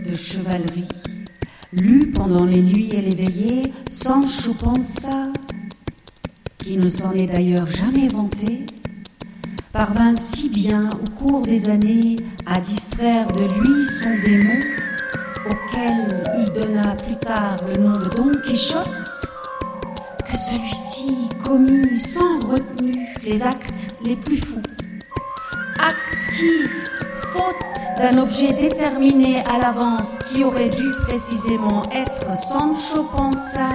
[0.07, 0.87] de chevalerie,
[1.73, 5.33] lus pendant les nuits et les veillées, Sancho Panza,
[6.59, 8.28] qui ne s'en est d'ailleurs jamais vanté,
[9.79, 12.17] parvint si bien au cours des années
[12.47, 14.59] à distraire de lui son démon,
[15.47, 18.91] auquel il donna plus tard le nom de Don Quichotte,
[20.29, 24.61] que celui-ci commit sans retenue les actes les plus fous.
[25.79, 26.69] Actes qui,
[27.33, 33.69] faute d'un objet déterminé à l'avance qui aurait dû précisément être Sancho Panza,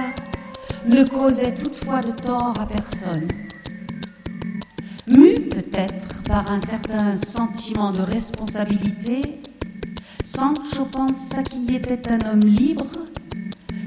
[0.84, 3.26] ne causaient toutefois de tort à personne
[5.64, 9.40] peut-être par un certain sentiment de responsabilité,
[10.24, 12.86] Sancho Panza qui était un homme libre,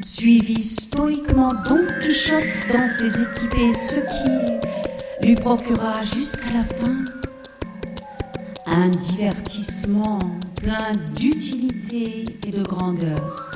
[0.06, 7.06] suivit stoïquement Don Quichotte dans ses équipées, ce qui lui procura jusqu'à la fin
[8.68, 10.20] un divertissement
[10.56, 13.48] plein d'utilité et de grandeur.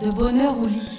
[0.00, 0.97] de bonheur au lit.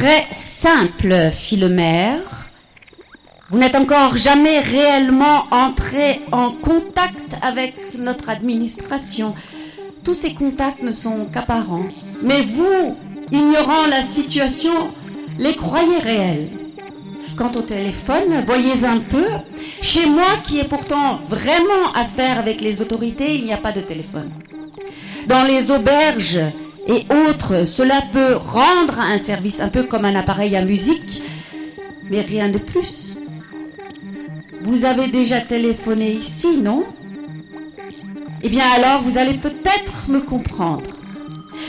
[0.00, 2.48] Très simple, fit le maire.
[3.50, 9.34] Vous n'êtes encore jamais réellement entré en contact avec notre administration.
[10.02, 12.22] Tous ces contacts ne sont qu'apparence.
[12.24, 12.96] Mais vous,
[13.30, 14.72] ignorant la situation,
[15.38, 16.48] les croyez réels.
[17.36, 19.26] Quant au téléphone, voyez un peu.
[19.82, 23.82] Chez moi, qui ai pourtant vraiment affaire avec les autorités, il n'y a pas de
[23.82, 24.30] téléphone.
[25.26, 26.40] Dans les auberges
[26.86, 31.22] et autres, cela peut rendre un service un peu comme un appareil à musique,
[32.10, 33.14] mais rien de plus.
[34.62, 36.84] Vous avez déjà téléphoné ici, non?
[38.42, 40.90] Eh bien alors, vous allez peut-être me comprendre.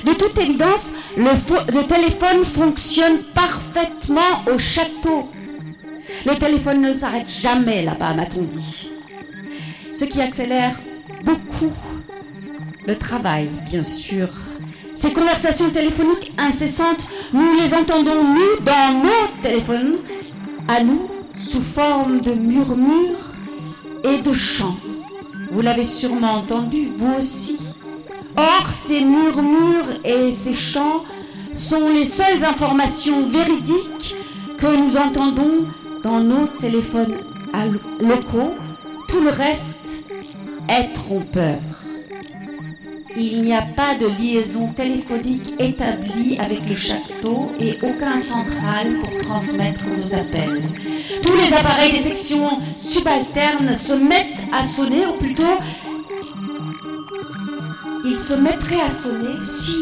[0.05, 5.30] De toute évidence, le, téléphone fonctionne parfaitement au château.
[6.26, 8.89] Le téléphone ne s'arrête jamais là-bas, m'a-t-on dit.
[9.93, 10.80] Ce qui accélère
[11.24, 11.72] beaucoup
[12.88, 14.30] le travail, bien sûr.
[14.93, 19.97] Ces conversations téléphoniques incessantes, nous les entendons, nous, dans nos téléphones,
[20.67, 21.07] à nous,
[21.39, 23.31] sous forme de murmures
[24.03, 24.77] et de chants.
[25.51, 27.57] Vous l'avez sûrement entendu, vous aussi.
[28.37, 31.03] Or, ces murmures et ces chants
[31.53, 34.15] sont les seules informations véridiques
[34.57, 35.67] que nous entendons
[36.03, 37.17] dans nos téléphones
[37.99, 38.53] locaux.
[39.07, 40.03] Tout le reste
[40.69, 41.59] est trompeur.
[43.18, 49.18] Il n'y a pas de liaison téléphonique établie avec le château et aucun central pour
[49.18, 50.70] transmettre nos appels.
[51.22, 55.57] Tous les appareils des sections subalternes se mettent à sonner, ou plutôt,
[58.05, 59.76] ils se mettraient à sonner si,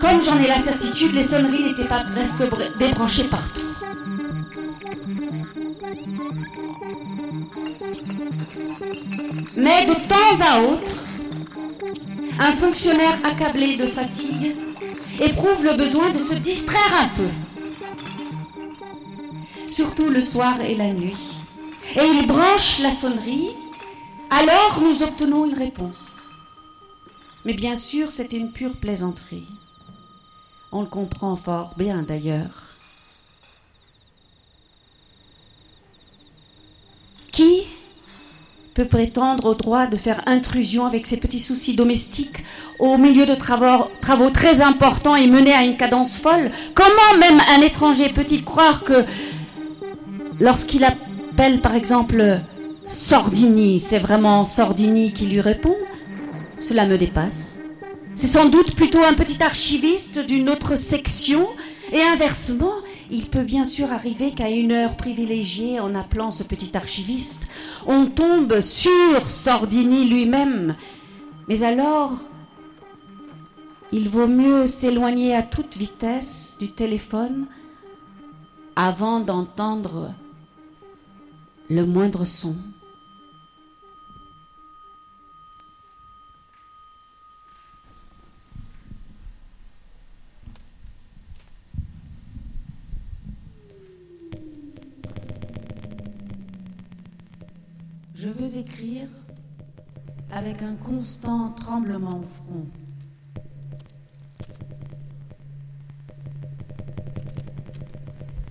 [0.00, 2.42] comme j'en ai la certitude, les sonneries n'étaient pas presque
[2.78, 3.60] débranchées partout.
[9.56, 10.92] Mais de temps à autre,
[12.38, 14.56] un fonctionnaire accablé de fatigue
[15.20, 17.28] éprouve le besoin de se distraire un peu,
[19.66, 21.16] surtout le soir et la nuit.
[21.96, 23.50] Et il branche la sonnerie,
[24.30, 26.22] alors nous obtenons une réponse.
[27.44, 29.48] Mais bien sûr, c'est une pure plaisanterie.
[30.70, 32.76] On le comprend fort bien d'ailleurs.
[37.30, 37.66] Qui
[38.74, 42.42] peut prétendre au droit de faire intrusion avec ses petits soucis domestiques
[42.78, 47.60] au milieu de travaux, très importants et menés à une cadence folle Comment même un
[47.60, 49.04] étranger peut-il croire que
[50.40, 52.40] lorsqu'il appelle par exemple
[52.86, 55.76] Sordini, c'est vraiment Sordini qui lui répond
[56.58, 57.56] Cela me dépasse.
[58.14, 61.46] C'est sans doute plutôt un petit archiviste d'une autre section
[61.92, 62.72] et inversement,
[63.12, 67.46] il peut bien sûr arriver qu'à une heure privilégiée, en appelant ce petit archiviste,
[67.86, 70.76] on tombe sur Sordini lui-même.
[71.46, 72.12] Mais alors,
[73.92, 77.46] il vaut mieux s'éloigner à toute vitesse du téléphone
[78.76, 80.14] avant d'entendre
[81.68, 82.56] le moindre son.
[98.22, 99.08] Je veux écrire
[100.30, 102.66] avec un constant tremblement au front.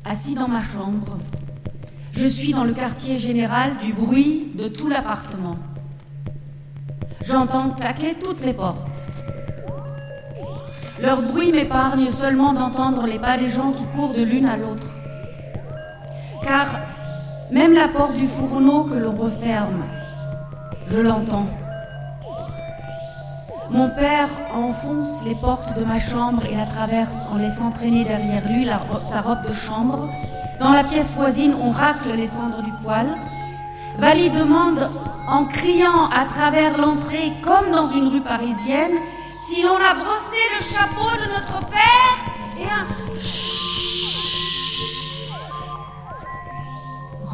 [0.03, 1.17] Assis dans ma chambre,
[2.11, 5.57] je suis dans le quartier général du bruit de tout l'appartement.
[7.21, 9.05] J'entends claquer toutes les portes.
[10.99, 14.87] Leur bruit m'épargne seulement d'entendre les pas des gens qui courent de l'une à l'autre.
[16.43, 16.91] Car
[17.51, 19.83] même la porte du fourneau que l'on referme,
[20.87, 21.47] je l'entends.
[23.69, 28.47] Mon père enfonce les portes de ma chambre et la traverse en laissant traîner derrière
[28.49, 28.67] lui
[29.03, 30.09] sa robe de chambre.
[30.59, 33.15] Dans la pièce voisine, on racle les cendres du poêle.
[33.97, 34.89] Vali demande
[35.29, 38.97] en criant à travers l'entrée, comme dans une rue parisienne,
[39.47, 42.17] si l'on a brossé le chapeau de notre père
[42.59, 42.85] et un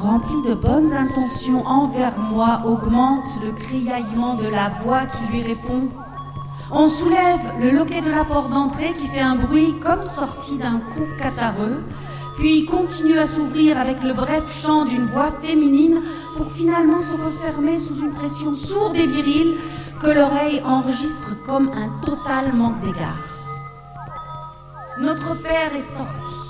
[0.02, 5.90] rempli de bonnes intentions envers moi, augmente le criaillement de la voix qui lui répond.
[6.72, 10.80] On soulève le loquet de la porte d'entrée qui fait un bruit comme sorti d'un
[10.80, 11.84] coup catarreux,
[12.38, 16.00] puis continue à s'ouvrir avec le bref chant d'une voix féminine
[16.36, 19.58] pour finalement se refermer sous une pression sourde et virile
[20.00, 23.26] que l'oreille enregistre comme un total manque d'égard.
[25.00, 26.47] Notre père est sorti.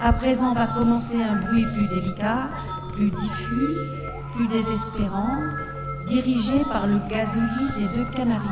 [0.00, 2.48] À présent va commencer un bruit plus délicat,
[2.92, 3.76] plus diffus,
[4.34, 5.38] plus désespérant,
[6.06, 8.46] dirigé par le gazouillis des deux canaries.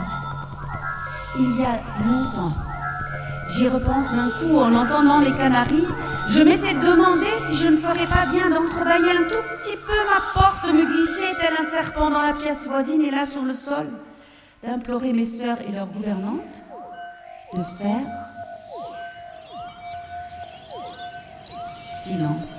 [1.39, 2.53] Il y a longtemps,
[3.53, 5.87] j'y repense d'un coup en entendant les canaries,
[6.29, 10.41] je m'étais demandé si je ne ferais pas bien d'entrebâiller un tout petit peu ma
[10.41, 13.55] porte, de me glisser tel un serpent dans la pièce voisine et là sur le
[13.55, 13.87] sol,
[14.65, 16.65] d'implorer mes sœurs et leurs gouvernantes
[17.55, 18.26] de faire
[22.07, 22.56] silence.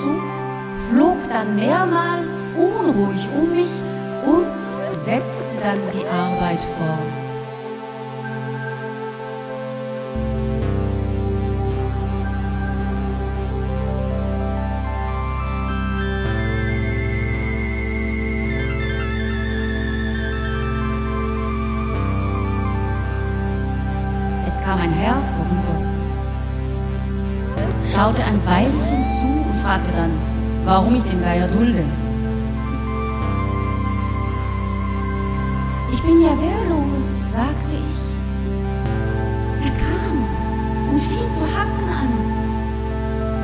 [0.00, 0.20] Zu,
[0.90, 3.70] flog dann mehrmals unruhig um mich
[4.26, 4.46] und
[4.94, 7.22] setzte dann die Arbeit fort.
[24.64, 25.76] kam ein Herr vorüber,
[27.92, 28.91] schaute ein Weilchen
[29.62, 30.10] fragte dann,
[30.64, 31.84] warum ich den Geier dulde.
[35.92, 38.02] Ich bin ja wehrlos, sagte ich.
[39.64, 40.16] Er kam
[40.90, 42.12] und fing zu hacken an.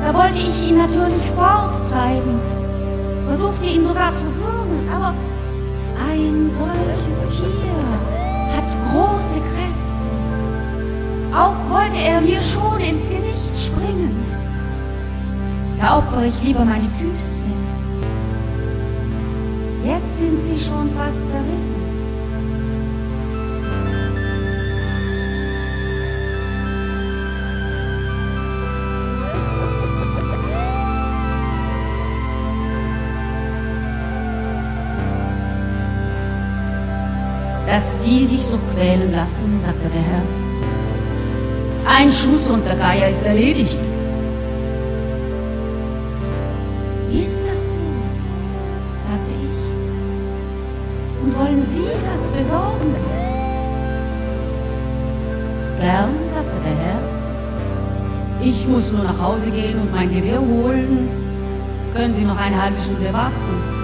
[0.03, 2.39] Da wollte ich ihn natürlich forttreiben,
[3.27, 5.13] versuchte ihn sogar zu würgen, aber
[6.11, 7.79] ein solches Tier
[8.55, 10.09] hat große Kräfte.
[11.33, 14.38] Auch wollte er mir schon ins Gesicht springen.
[15.79, 17.45] Da opfere ich lieber meine Füße.
[19.85, 21.89] Jetzt sind sie schon fast zerrissen.
[37.65, 40.23] Dass Sie sich so quälen lassen, sagte der Herr
[41.97, 43.79] ein Schuss und der Geier ist erledigt.
[58.69, 61.09] Muss nur nach Hause gehen und mein Gewehr holen.
[61.93, 63.78] Können Sie noch eine halbe Stunde warten?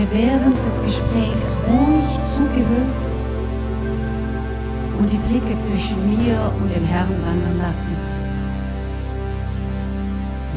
[0.00, 3.10] Hatte während des Gesprächs ruhig zugehört
[4.98, 7.96] und die Blicke zwischen mir und dem Herrn wandern lassen.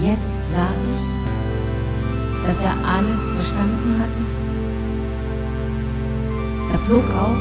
[0.01, 4.23] Jetzt sah ich, dass er alles verstanden hatte.
[6.73, 7.37] Er flog auf,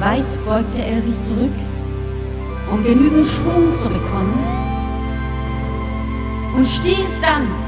[0.00, 1.54] weit beugte er sich zurück,
[2.72, 4.38] um genügend Schwung zu bekommen
[6.56, 7.63] und stieß dann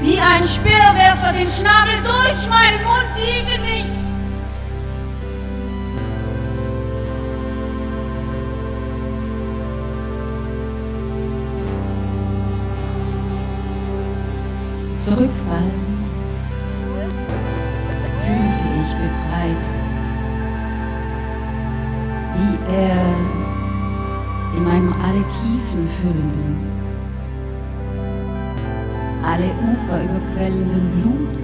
[0.00, 3.84] wie ein Speerwerfer den Schnabel durch meinen Mund tief in mich.
[15.04, 15.74] Zurückfallend
[18.24, 19.62] fühlte ich befreit,
[22.36, 23.14] wie er
[24.56, 26.73] in meinem alle Tiefen füllenden
[29.26, 31.34] alle Ufer überquellenden Blut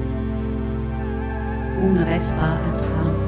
[1.83, 3.20] unrettbar ertrank.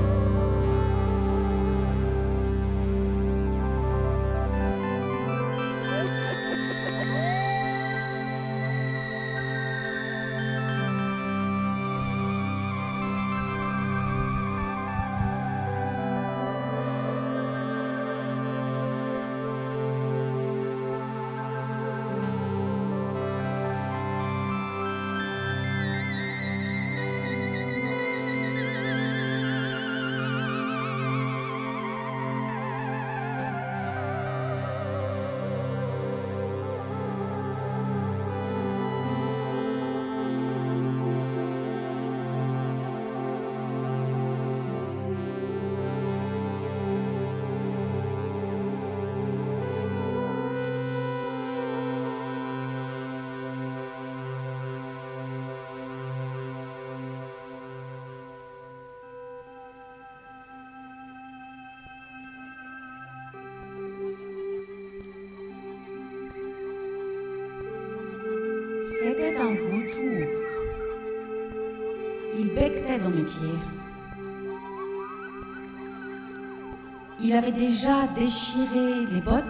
[77.20, 79.44] Il avait déjà déchiré les bottes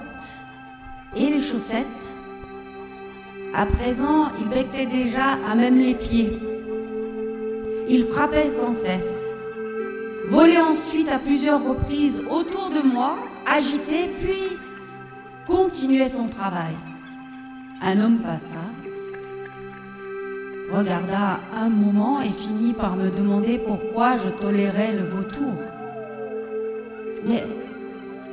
[1.17, 2.17] et les chaussettes.
[3.55, 6.39] À présent, il becquetait déjà à même les pieds.
[7.89, 9.31] Il frappait sans cesse,
[10.29, 13.17] volait ensuite à plusieurs reprises autour de moi,
[13.47, 14.57] agité, puis
[15.47, 16.77] continuait son travail.
[17.83, 18.65] Un homme passa,
[20.73, 25.55] regarda un moment et finit par me demander pourquoi je tolérais le vautour.
[27.27, 27.45] Mais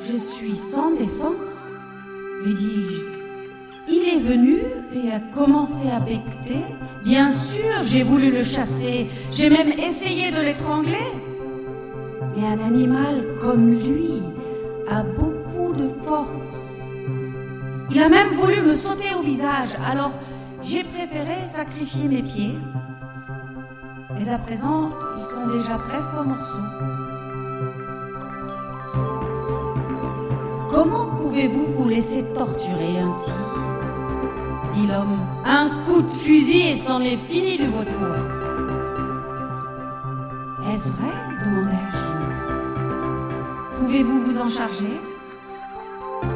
[0.10, 1.70] je suis sans défense,
[2.44, 3.10] lui dis-je.
[3.92, 4.60] Il est venu
[4.94, 6.64] et a commencé à becqueter.
[7.04, 10.98] Bien sûr, j'ai voulu le chasser, j'ai même essayé de l'étrangler.
[12.36, 14.22] Mais un animal comme lui
[14.90, 16.80] a beaucoup de force.
[17.92, 20.12] Il a même voulu me sauter au visage, alors
[20.70, 22.56] j'ai préféré sacrifier mes pieds.
[24.14, 26.70] Mais à présent, ils sont déjà presque en morceaux.
[30.70, 33.32] Comment pouvez-vous vous laisser torturer ainsi?
[34.74, 35.18] Dit l'homme.
[35.44, 38.16] Un coup de fusil et c'en est fini du vautour.
[40.72, 41.14] Est-ce vrai?
[41.46, 42.10] demandai-je.
[43.78, 45.02] Pouvez-vous vous en charger?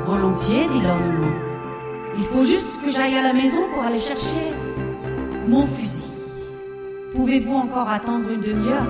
[0.08, 1.53] Volontiers, dit l'homme.
[2.18, 4.54] Il faut juste que j'aille à la maison pour aller chercher
[5.48, 6.12] mon fusil.
[7.14, 8.88] Pouvez-vous encore attendre une demi-heure?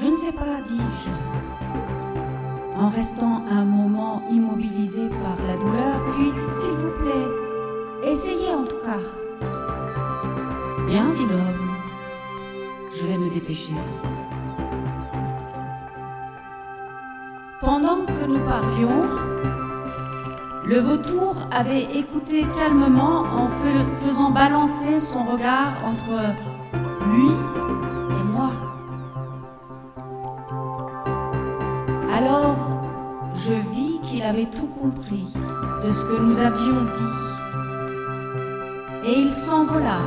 [0.00, 1.10] Je ne sais pas, dis-je
[2.78, 8.76] en restant un moment immobilisé par la douleur, puis, s'il vous plaît, essayez en tout
[8.84, 9.00] cas.
[10.86, 11.70] Bien, dit l'homme,
[12.92, 13.74] je vais me dépêcher.
[17.60, 19.08] Pendant que nous parlions,
[20.66, 23.48] le vautour avait écouté calmement en
[24.04, 26.34] faisant balancer son regard entre
[27.12, 27.30] lui
[28.18, 28.50] et moi.
[32.12, 32.56] Alors,
[33.34, 35.28] je vis qu'il avait tout compris
[35.84, 37.14] de ce que nous avions dit.
[39.08, 40.00] Et il s'envola,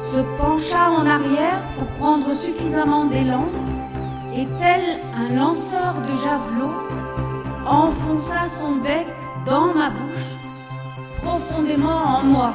[0.00, 3.46] se pencha en arrière pour prendre suffisamment d'élan,
[4.36, 4.82] et tel
[5.16, 6.74] un lanceur de javelot,
[7.66, 9.06] enfonça son bec
[9.46, 10.38] dans ma bouche,
[11.22, 12.54] profondément en moi.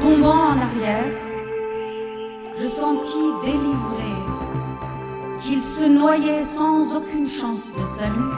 [0.00, 1.12] Tombant en arrière,
[2.58, 4.12] je sentis délivré
[5.40, 8.34] qu'il se noyait sans aucune chance de salut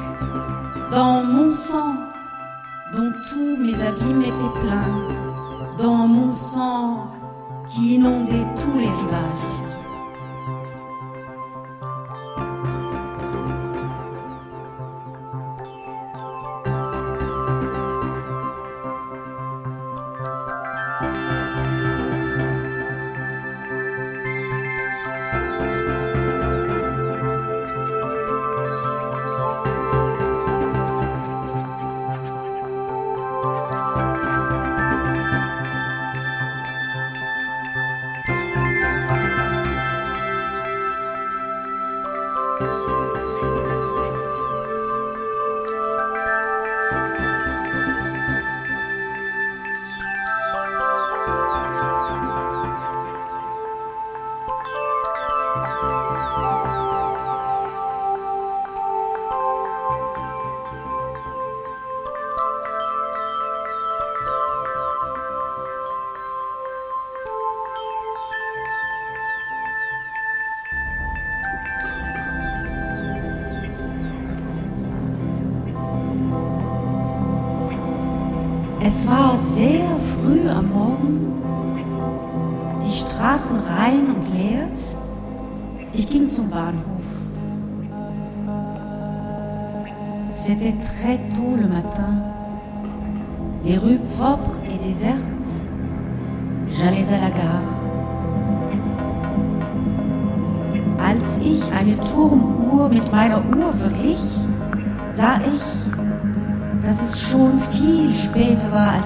[0.91, 1.95] dans mon sang
[2.95, 5.09] dont tous mes abîmes étaient pleins,
[5.79, 7.09] dans mon sang
[7.69, 9.62] qui inondait tous les rivages.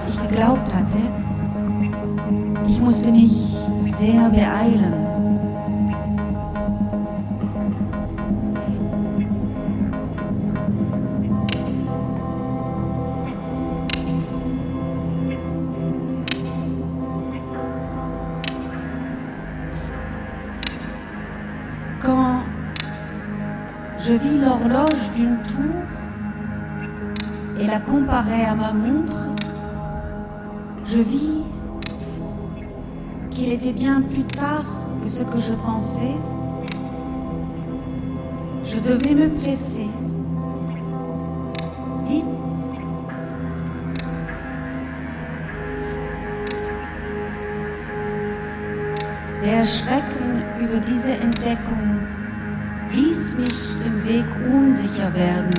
[0.09, 0.99] Ich geglaubt hatte.
[2.67, 4.95] Ich musste mich sehr beeilen.
[22.03, 22.43] Quand
[23.99, 25.83] je vis l'horloge d'une tour
[27.59, 29.36] et la comparais à ma montre,
[30.89, 31.43] je vis
[33.31, 34.65] qu'il était bien plus tard
[35.03, 36.17] que ce que je pensais.
[38.65, 39.89] Je devais me presser.
[42.07, 42.27] Vite.
[49.43, 52.01] Der Schrecken über diese Entdeckung
[52.93, 55.53] ließ mich im Weg unsicher werden.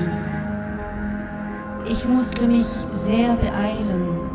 [1.89, 4.26] Ich musste mich sehr beeilen.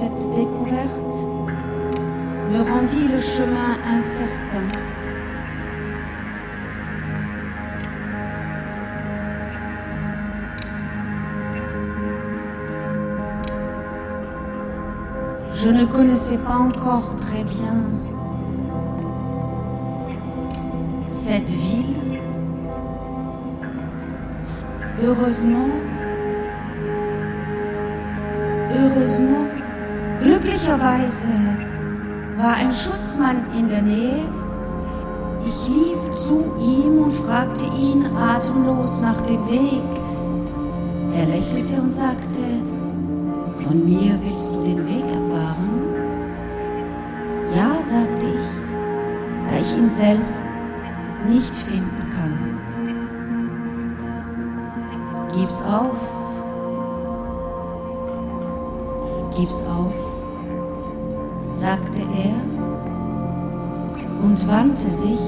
[0.00, 1.26] Cette découverte
[2.52, 4.68] me rendit le chemin incertain.
[15.52, 17.82] Je ne connaissais pas encore très bien
[21.06, 22.20] cette ville.
[25.02, 25.70] Heureusement,
[28.72, 29.47] heureusement,
[30.20, 31.26] glücklicherweise
[32.36, 34.22] war ein Schutzmann in der Nähe.
[35.44, 39.82] Ich lief zu ihm und fragte ihn atemlos nach dem Weg.
[41.14, 42.42] Er lächelte und sagte,
[43.64, 45.70] von mir willst du den Weg erfahren?
[47.56, 50.44] Ja, sagte ich, da ich ihn selbst
[51.26, 52.58] nicht finden kann.
[55.34, 55.96] Gib's auf.
[59.36, 59.94] Gib's auf,
[64.38, 65.20] und wandte sich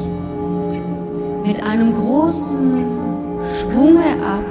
[1.44, 2.84] mit einem großen
[3.56, 4.44] Schwunge ab,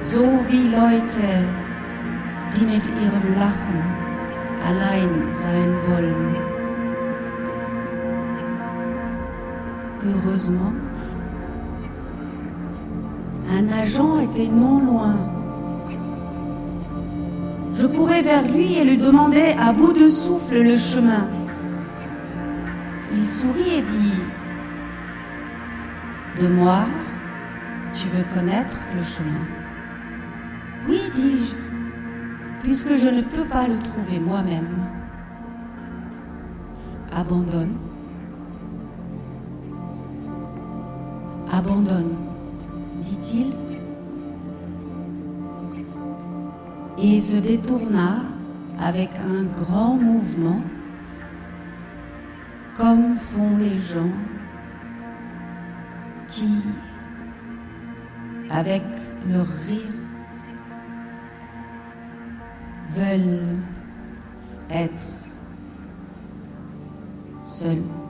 [0.00, 1.28] so wie Leute,
[2.56, 3.82] die mit ihrem Lachen
[4.66, 6.36] allein sein wollen.
[10.04, 10.72] Heureusement,
[13.48, 15.14] un agent était non loin.
[17.74, 21.26] Je courais vers lui et lui demandais à bout de souffle le chemin.
[23.14, 24.20] Il sourit et dit
[26.40, 26.86] De moi,
[27.92, 29.44] tu veux connaître le chemin
[30.88, 31.54] Oui, dis-je,
[32.62, 34.86] puisque je ne peux pas le trouver moi-même.
[37.14, 37.76] Abandonne.
[41.52, 42.14] Abandonne,
[43.02, 43.52] dit-il,
[46.96, 48.22] et se détourna
[48.80, 50.62] avec un grand mouvement,
[52.76, 54.12] comme font les gens
[56.28, 56.62] qui,
[58.50, 58.82] avec
[59.28, 59.86] leur rire,
[62.94, 63.58] veulent
[64.70, 65.08] être
[67.44, 68.01] seuls.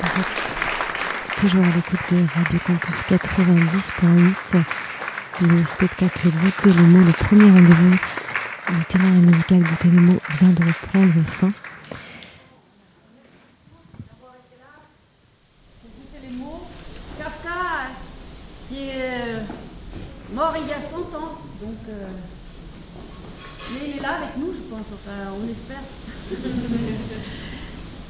[0.00, 4.62] Vous êtes toujours à l'écoute de Radio Campus 90.8.
[5.40, 7.98] Le spectacle Goûter les le premier rendez-vous
[8.78, 10.00] littéraire et musical Goûter les
[10.38, 11.52] vient de reprendre fin.
[15.84, 16.66] Écoutez les mots.
[17.18, 17.90] Kafka,
[18.68, 19.42] qui est
[20.32, 21.78] mort il y a 100 ans, donc.
[21.88, 22.06] euh,
[23.72, 25.82] mais il est là avec nous, je pense, enfin, on espère.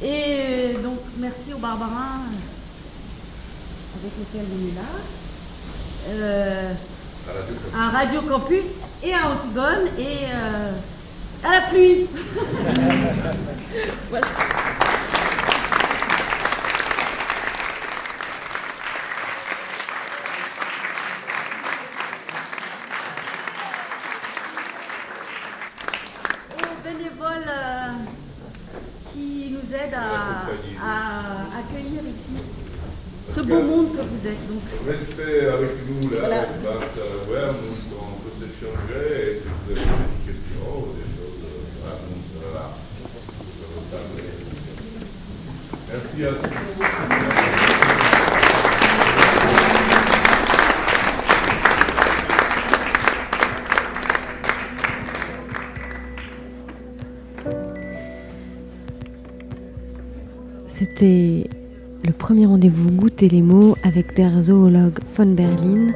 [0.03, 2.23] Et donc, merci aux Barbarins
[3.97, 4.24] avec lesquels on est là.
[6.09, 6.73] Euh,
[7.73, 10.73] à Radio Campus et à Antigone et euh,
[11.45, 12.07] à la pluie.
[62.25, 65.89] premier rendez-vous Goûter les mots avec der zoologue von Berlin.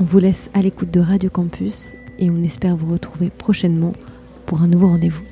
[0.00, 1.86] On vous laisse à l'écoute de Radio Campus
[2.18, 3.92] et on espère vous retrouver prochainement
[4.44, 5.29] pour un nouveau rendez-vous.